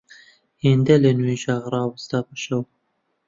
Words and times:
هێندە 0.63 0.95
لە 1.03 1.11
نوێژا 1.19 1.55
ڕاوەستا 1.71 2.19
بە 2.27 2.35
شەو 2.43 2.63